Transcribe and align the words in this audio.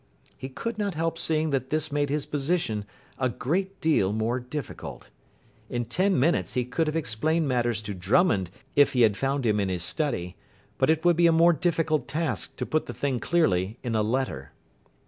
He 0.35 0.49
could 0.49 0.79
not 0.79 0.95
help 0.95 1.19
seeing 1.19 1.51
that 1.51 1.69
this 1.69 1.91
made 1.91 2.09
his 2.09 2.25
position 2.25 2.85
a 3.19 3.29
great 3.29 3.79
deal 3.81 4.11
more 4.11 4.39
difficult. 4.39 5.09
In 5.69 5.85
ten 5.85 6.19
minutes 6.19 6.55
he 6.55 6.65
could 6.65 6.87
have 6.87 6.95
explained 6.95 7.47
matters 7.47 7.83
to 7.83 7.93
Drummond 7.93 8.49
if 8.75 8.93
he 8.93 9.01
had 9.01 9.15
found 9.15 9.45
him 9.45 9.59
in 9.59 9.69
his 9.69 9.83
study. 9.83 10.35
But 10.79 10.89
it 10.89 11.05
would 11.05 11.17
be 11.17 11.27
a 11.27 11.31
more 11.31 11.53
difficult 11.53 12.07
task 12.07 12.55
to 12.55 12.65
put 12.65 12.87
the 12.87 12.95
thing 12.95 13.19
clearly 13.19 13.77
in 13.83 13.93
a 13.93 14.01
letter. 14.01 14.53